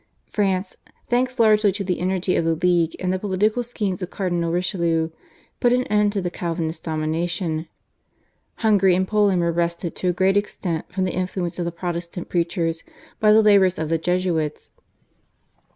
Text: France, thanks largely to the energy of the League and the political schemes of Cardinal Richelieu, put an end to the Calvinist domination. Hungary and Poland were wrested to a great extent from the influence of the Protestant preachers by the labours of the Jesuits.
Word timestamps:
France, 0.31 0.75
thanks 1.09 1.37
largely 1.37 1.71
to 1.71 1.83
the 1.83 1.99
energy 1.99 2.35
of 2.35 2.43
the 2.43 2.55
League 2.55 2.95
and 2.99 3.13
the 3.13 3.19
political 3.19 3.61
schemes 3.61 4.01
of 4.01 4.09
Cardinal 4.09 4.51
Richelieu, 4.51 5.11
put 5.59 5.71
an 5.73 5.83
end 5.89 6.11
to 6.13 6.21
the 6.21 6.31
Calvinist 6.31 6.81
domination. 6.81 7.67
Hungary 8.65 8.95
and 8.95 9.07
Poland 9.07 9.41
were 9.41 9.51
wrested 9.51 9.93
to 9.97 10.09
a 10.09 10.13
great 10.13 10.37
extent 10.37 10.91
from 10.91 11.03
the 11.03 11.13
influence 11.13 11.59
of 11.59 11.65
the 11.65 11.71
Protestant 11.71 12.29
preachers 12.29 12.83
by 13.19 13.31
the 13.31 13.43
labours 13.43 13.77
of 13.77 13.89
the 13.89 13.99
Jesuits. 13.99 14.71